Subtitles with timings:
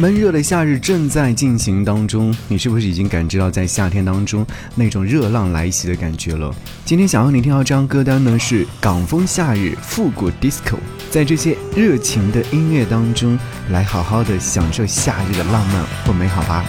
[0.00, 4.46] 闷热的夏日正在进行当中，你是不是已经感知到在夏天当中
[4.76, 6.54] 那种热浪来袭的感觉了？
[6.84, 10.76] 今天想要你听到这张歌单呢，是港风夏日复古 disco，
[11.10, 13.36] 在这些热情的音乐当中，
[13.70, 16.64] 来好好的享受夏日的浪漫或美好吧。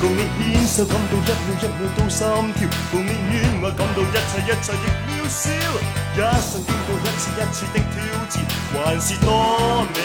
[0.00, 2.18] 共你牵手感到一秒一秒都心
[2.54, 2.58] 跳，
[2.90, 5.38] 共你恋爱感到一切一切亦渺小，
[6.16, 7.94] 一生经过一次一次的挑
[8.30, 8.34] 战，
[8.72, 9.28] 还是多
[9.94, 9.98] 美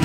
[0.00, 0.04] 妙。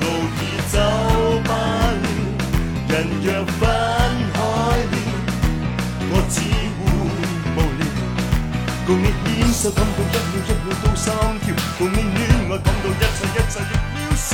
[0.00, 0.04] 路
[0.36, 0.74] 已走
[1.44, 1.50] 百
[2.88, 3.26] 遍，人若
[3.58, 3.60] 分
[4.32, 4.36] 开
[4.90, 4.94] 了，
[6.10, 6.34] 我只
[6.76, 6.80] 会
[7.54, 7.80] 无聊
[8.86, 11.04] 共你牵手，感到一秒一秒都心
[11.44, 11.46] 跳；
[11.78, 14.28] 共你恋爱，感到一切一切亦渺小。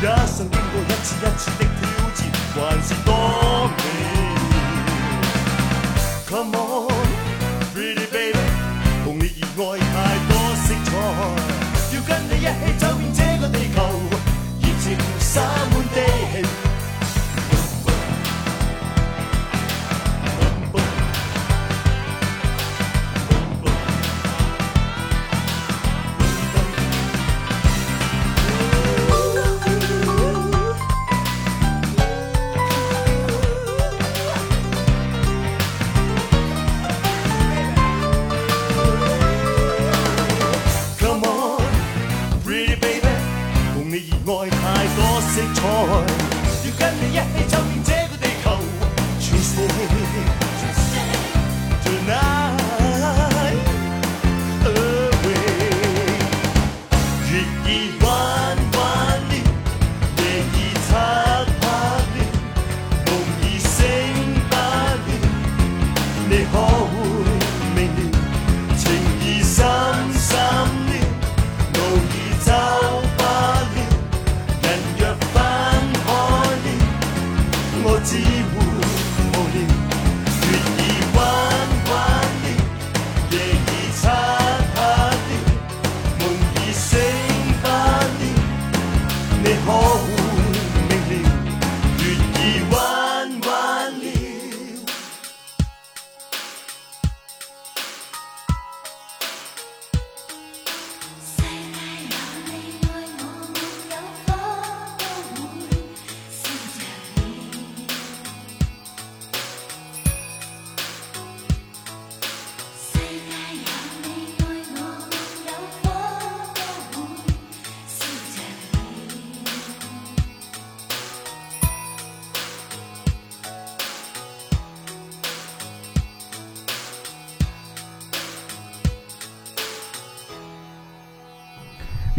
[0.00, 1.80] 一生经过一次一次的挑
[2.14, 2.18] 战，
[2.54, 3.08] 还是多
[3.76, 3.80] 美。
[6.28, 6.87] Come on,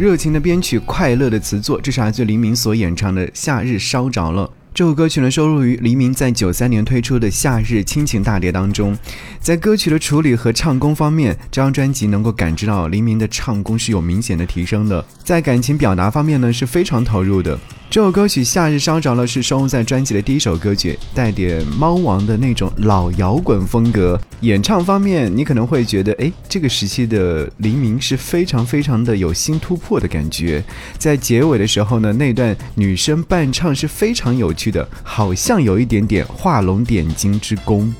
[0.00, 4.46] 热情的编曲，快乐的词作，这是来自黎明所演唱的《夏日烧着了》。
[4.72, 8.96] 这首歌曲呢，收录于黎明在九三年推出的《夏日亲情大碟》当中。
[9.40, 15.04] 在歌曲的处理和唱功方面，这张专辑能够感知到黎明的唱功是有明显的提升的。
[15.22, 17.60] 在感情表达方面呢，是非常投入的。
[17.90, 24.18] 这首歌曲《夏日烧着了》是收录在专辑的第一首歌曲，带点猫王的那种老摇滚风格。
[24.42, 30.62] 演唱方面，你可能会觉得，哎，这个时期的黎明是非常非常的有新突破的感觉。
[30.98, 37.92] 在结尾的时候呢，那段女生伴唱是非常有趣的，好像有一点点画龙点睛之功。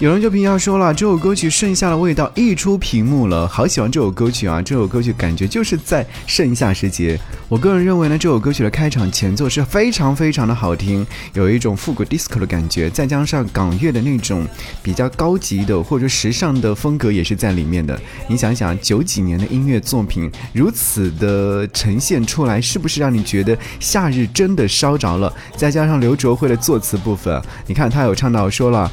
[0.00, 4.62] 有人就评价说了，这首歌曲盛夏的味道溢出屏幕了，好喜欢这首歌曲啊！
[4.62, 7.18] 这首歌曲感觉就是在盛夏时节。
[7.48, 14.46] 我个人认为呢，这首歌曲的开场前奏是非常非常的好听，有一种复古 disco 的感觉，再加上港乐的那种
[14.84, 18.00] 比较高级的或者时尚的风格也是在里面的。
[18.28, 25.34] 你想想，九几年的音乐作品如此的呈现出来，是不是让你觉得夏日真的烧着了？
[25.56, 28.88] 再加上刘卓慧的作词部分，你看他有唱到说了。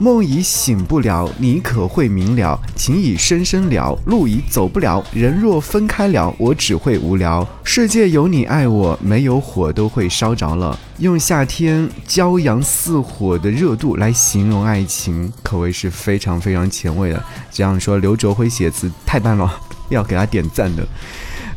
[0.00, 2.58] 梦已醒不了，你可会明了？
[2.74, 5.04] 情已深深了，路已走不了。
[5.12, 7.46] 人若分开了，我只会无聊。
[7.62, 10.78] 世界有你爱我，没有火都会烧着了。
[11.00, 17.22] 用夏天骄阳似火的热度来形容爱情，可谓是非常非常前卫的。
[17.50, 19.54] 这样说，刘卓辉写词太棒了，
[19.90, 20.82] 要给他点赞的。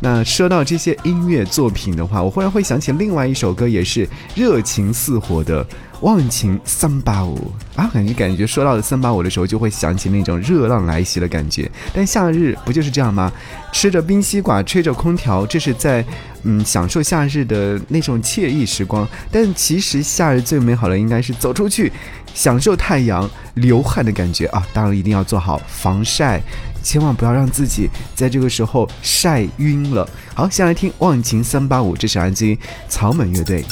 [0.04, 4.06] 那说到这些音乐作品的话，我忽然会想起另外一首歌，也是
[4.36, 5.64] 热情似火的
[6.02, 11.72] 《忘情三八五》啊，感觉感觉说到三八五的时候，就会想起那种热浪来袭的感觉。
[11.94, 13.32] 但夏日不就是这样吗？
[13.72, 16.04] 吃着冰西瓜，吹着空调，这是在
[16.44, 19.08] 嗯享受夏日的那种惬意时光。
[19.32, 21.90] 但其实夏日最美好的应该是走出去，
[22.34, 24.68] 享受太阳、流汗的感觉啊！
[24.74, 26.42] 当然一定要做好防晒。
[26.84, 30.08] 千万不要让自己在这个时候晒晕了。
[30.36, 32.60] 好，先来听《忘情三八五》，这是来自于
[32.90, 33.66] 草蜢乐队。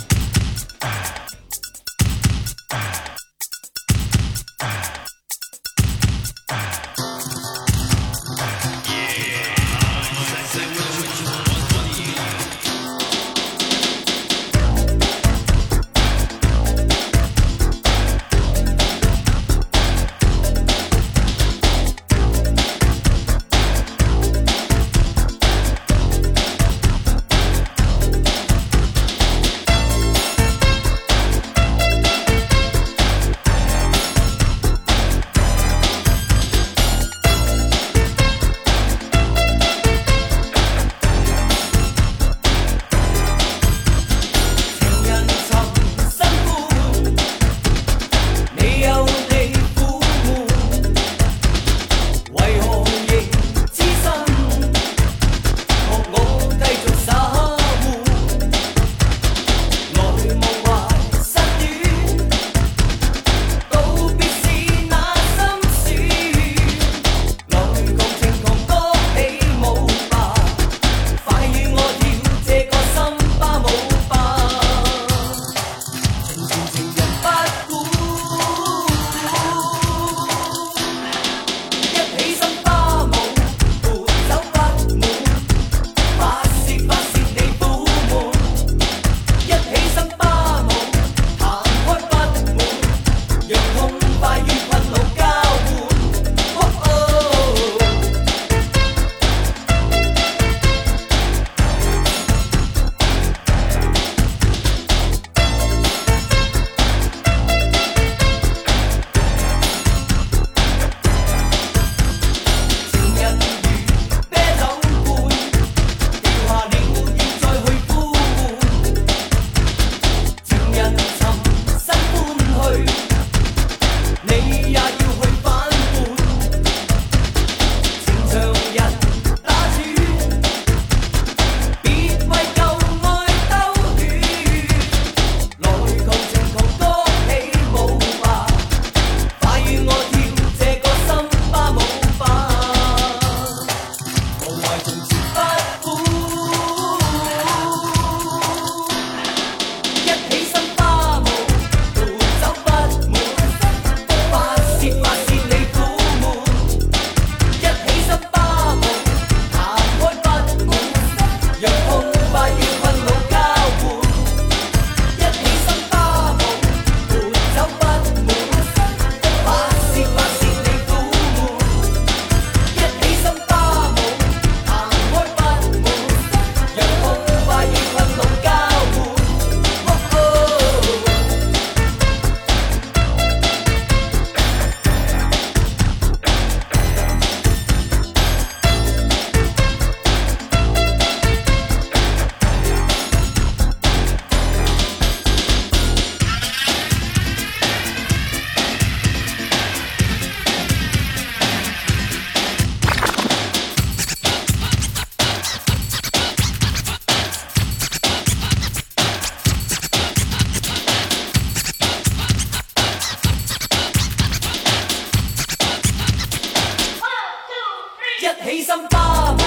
[218.31, 219.38] 一起心花舞，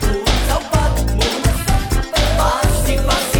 [0.00, 0.08] 满
[0.48, 1.20] 酒不满，
[2.38, 3.33] 发泄发。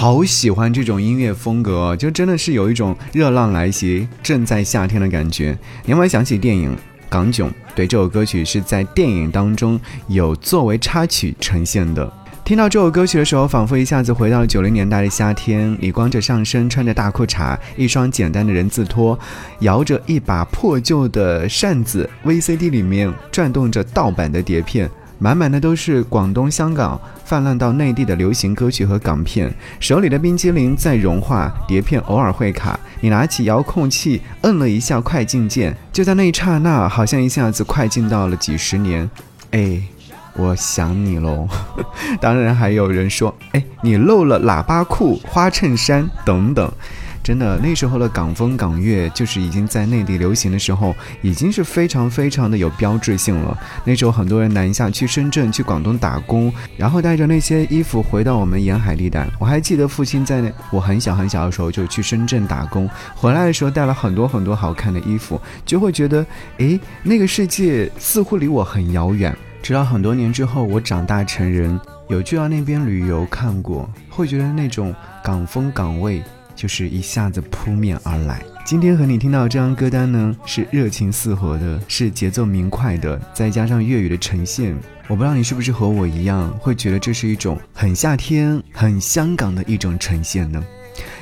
[0.00, 5.58] 好喜欢这种音乐风格，就真的是有一种热浪来袭，正在夏天的感觉。
[5.84, 6.70] 你有没有想起电影
[7.08, 7.50] 《港囧》？
[7.74, 9.76] 对，这首歌曲是在电影当中
[10.06, 12.08] 有作为插曲呈现的。
[12.44, 15.76] 听到这首歌曲的时候，仿佛一下子回到了九零年代的夏天。
[15.80, 19.18] 你光着上身，穿着大裤衩，一双简单的人字拖，
[19.62, 24.88] 摇着一把破旧的扇子，VCD 里面转动着盗版的碟片。
[25.18, 32.78] 满满的都是广东、香港泛滥到内地的流行歌曲和港片，手里的冰激凌在融化，碟片偶尔会卡。
[33.00, 39.10] 你拿起遥控器，摁了一下快进键，就在那一刹那，好像一下子快进到了几十年。
[39.50, 39.80] 哎，
[40.36, 41.48] 我想你喽。
[42.20, 46.72] 当然还有人说，哎，你漏了喇叭裤、花衬衫等等。
[47.28, 53.54] 真的，那时候的港风港乐就是已经在内地流行的时候，已经是非常非常的有标志性了。
[53.84, 59.28] 那时候很多人南下去深圳、去广东打工，然后带着那些衣服回到我们沿海地带。
[59.38, 66.24] 我还记得父亲在那我很小很小的时候就去深圳打工，回来的时候带了很多很多好看的衣服，就会觉得，
[66.56, 69.36] 诶，那个世界似乎离我很遥远。
[69.62, 76.22] 直到很多年之后，我长大成人，有去到那边旅游看过，会觉得那种港风港味。
[76.58, 78.42] 就是一下子扑面而来。
[78.66, 84.76] 今天和你听到这张歌单呢，是热情似火的，是节奏明快的，再加上粤语的呈现。
[85.06, 90.62] 我不知道你是不是和我一样，会觉得这是一种很夏天、很香港的一种呈现呢？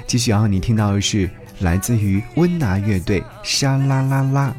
[0.07, 1.29] 继续要和你听到的是
[1.61, 4.57] 来自于温拿乐队《沙啦啦啦》。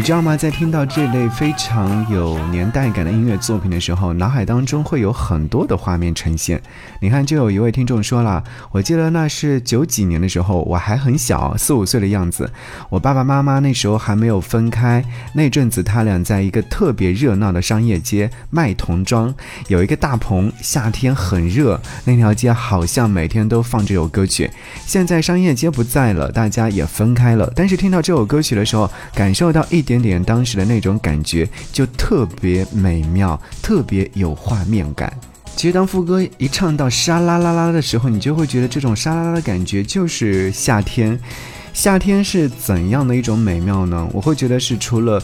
[0.00, 0.34] 你知道吗？
[0.34, 6.58] 在听到这类非常有年代感的音乐作品的时候，脑海当中会有很多的画面呈现。
[7.02, 8.42] 你看，就有一位听众说了，
[8.72, 12.50] 我记得那是九几年的时候，我还很小，四五岁的样子。
[12.88, 15.04] 我爸爸妈妈那时候还没有分开，
[15.34, 19.34] 那阵子他俩在一个特别热闹的商业街卖童装，
[19.68, 24.50] 有一个大棚，夏天很热，那条街好像每天都放这首歌曲。
[24.86, 29.84] 现在商业街不在了，大家也分开了，但是听到这首歌曲的时候，感受到一。
[29.90, 35.12] 点点当时的那种感觉就特别美妙，特别有画面感。
[35.56, 41.18] 其实当副歌一唱到沙啦啦啦的时候，你就会觉得这种沙啦啦的感觉就是夏天。
[41.74, 44.08] 夏天是怎样的一种美妙呢？
[44.12, 45.20] 我会觉得是除了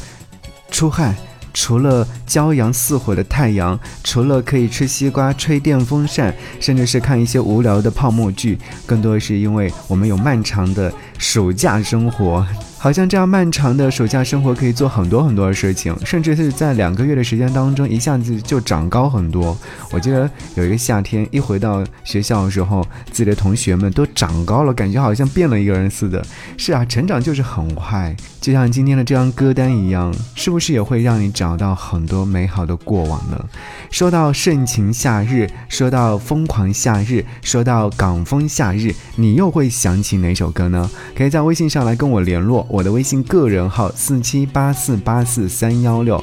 [0.72, 1.14] 出汗。
[1.58, 12.46] 除了骄阳似火的太阳，除了可以吃西瓜、吹电风扇，甚至是看一些无聊的泡沫剧，更多的是因为我们有漫长的暑假生活。
[12.86, 19.58] 好像这样漫长的暑假生活可以做很多很多的事情，甚至是在两个月的时间当中一下子就长高很多。
[19.90, 26.24] 我记得有一个夏天，一回到学校的时候，自己的同学们都长高了，感觉好像变了一个人似的。
[26.56, 33.46] 是啊，成长就是很快，就像今天的这张歌单一样，是不是也会让你找到很多美好的过往呢？
[33.90, 40.88] 说到盛情夏日，说到疯狂夏日，说到港风夏日，你又会想起哪首歌呢？
[41.16, 42.64] 可以在微信上来跟我联络。
[42.76, 46.22] 我的微信个人号四七八四八四三幺六，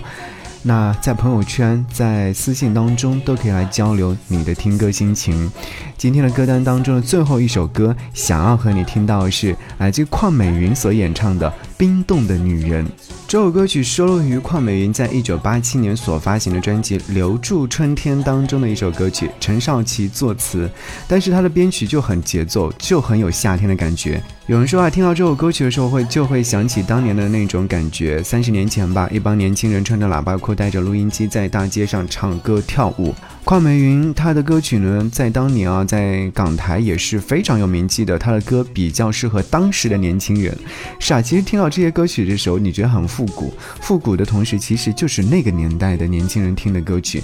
[0.61, 5.51] 那在朋友圈、在私信当中都可以来交流你的听歌心情。
[5.97, 12.85] 今天的歌单当中的最后一首歌，想要和你听到的是来自邝美云所演唱的《冰冻的女人》。
[13.27, 20.69] 这首歌曲收录于邝美云在一九八七年所发行的专辑《留住春天》当中的一首歌曲，陈少琪作词，
[21.07, 24.21] 但是他的编曲就很节奏，就很有夏天的感觉。
[24.45, 33.15] 有人说啊，听到这首歌曲的时候会就会想起当年的那种感觉，三十年前吧，一帮年轻人穿着喇叭裤，带着录音机在大街上唱歌跳舞。
[33.45, 38.17] 邝美云她的歌曲呢，在当年啊，在港台也是非常有名气的。
[38.17, 40.57] 她的歌比较适合当时的年轻人。
[40.97, 47.21] 是啊，其实听到这些歌曲的时候，你觉得很复古，复古的同时，其实就是那个年代的年轻人听的歌曲。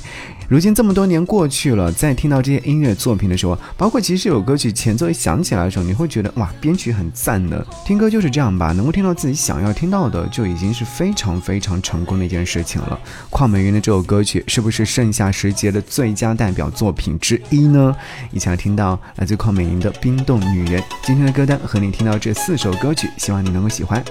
[0.50, 7.66] 如今这么多年过去了，在听到这些音乐作品的时候，包括其实有歌曲前奏一响起来的时候，你会觉得哇，编曲很赞的。
[7.86, 13.00] 听歌就是这样吧，能够听到自己想要听到的，就已经是非常非常成功的一件事情了。
[13.32, 16.09] 邝美云的这首歌曲是不是盛夏时节的最？
[16.10, 17.96] 最佳代表作品之一呢，
[18.32, 20.82] 一起来听到来自邝美云的《冰冻女人》。
[21.04, 24.04] 今天的歌单和你听到这四首歌曲，希望你能够喜欢。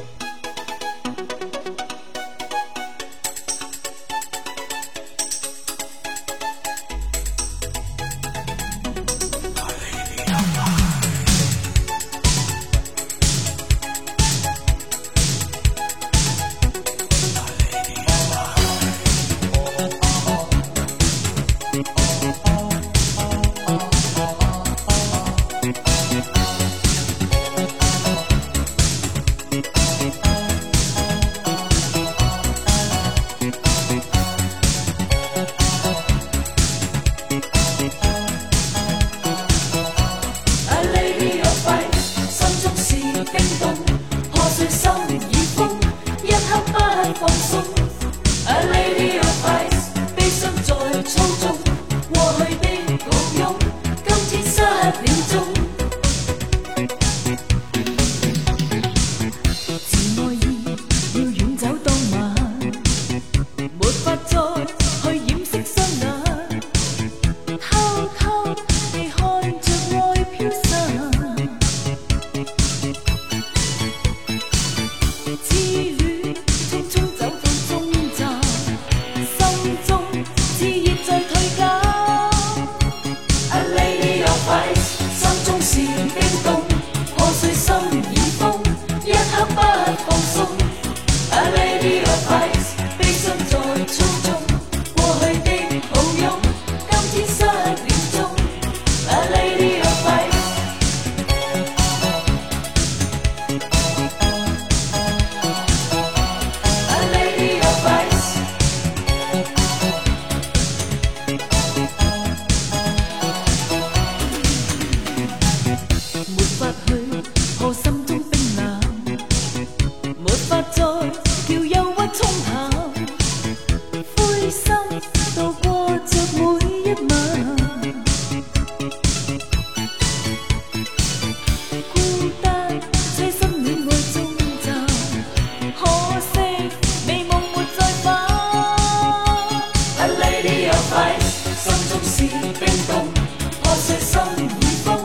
[144.24, 144.96] 心与风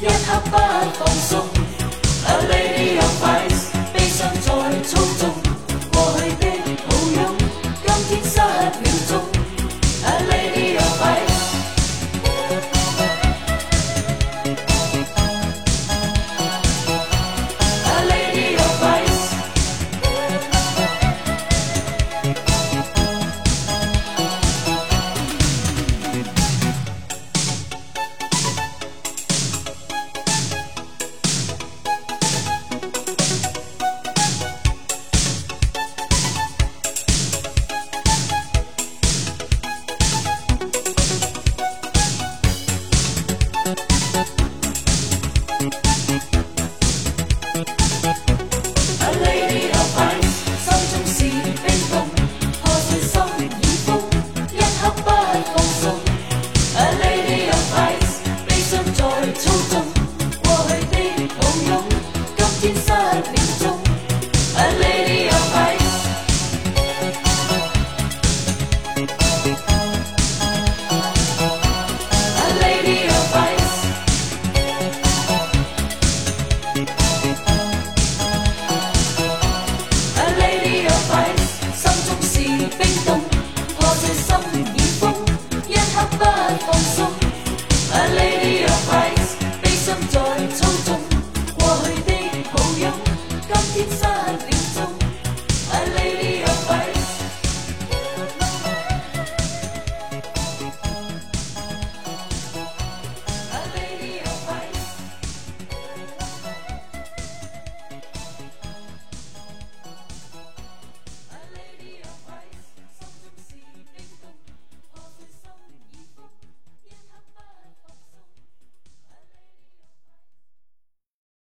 [0.00, 0.56] 一刻不
[0.98, 1.47] 放松。